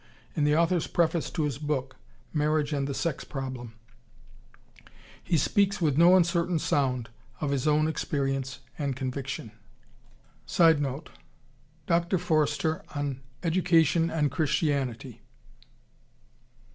In 0.35 0.45
the 0.45 0.55
author's 0.57 0.87
preface 0.87 1.29
to 1.29 1.43
his 1.43 1.59
book, 1.59 1.95
"Marriage 2.33 2.73
and 2.73 2.87
the 2.87 2.93
Sex 2.95 3.23
Problem," 3.23 3.75
he 5.23 5.37
speaks 5.37 5.79
with 5.79 5.95
no 5.95 6.15
uncertain 6.15 6.57
sound 6.57 7.09
of 7.39 7.51
his 7.51 7.67
own 7.67 7.87
experience 7.87 8.61
and 8.79 8.95
conviction. 8.95 9.51
[Sidenote: 10.47 11.11
Dr. 11.85 12.17
Foerster 12.17 12.83
on 12.95 13.21
Education 13.43 14.09
and 14.09 14.31
Christianity. 14.31 15.21